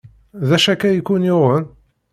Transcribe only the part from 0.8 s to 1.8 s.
i ken-yuɣen?